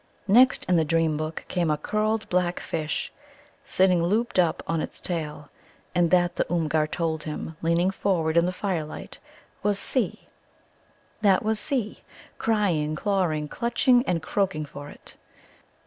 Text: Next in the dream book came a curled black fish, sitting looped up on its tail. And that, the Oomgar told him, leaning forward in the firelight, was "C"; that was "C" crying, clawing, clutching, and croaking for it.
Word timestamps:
Next 0.27 0.65
in 0.67 0.77
the 0.77 0.83
dream 0.83 1.15
book 1.15 1.45
came 1.47 1.69
a 1.69 1.77
curled 1.77 2.27
black 2.27 2.59
fish, 2.59 3.13
sitting 3.63 4.01
looped 4.01 4.39
up 4.39 4.63
on 4.65 4.81
its 4.81 4.99
tail. 4.99 5.49
And 5.93 6.09
that, 6.09 6.37
the 6.37 6.45
Oomgar 6.51 6.87
told 6.87 7.25
him, 7.25 7.55
leaning 7.61 7.91
forward 7.91 8.35
in 8.35 8.47
the 8.47 8.51
firelight, 8.51 9.19
was 9.61 9.77
"C"; 9.77 10.27
that 11.21 11.43
was 11.43 11.59
"C" 11.59 11.99
crying, 12.39 12.95
clawing, 12.95 13.47
clutching, 13.47 14.03
and 14.07 14.23
croaking 14.23 14.65
for 14.65 14.89
it. 14.89 15.17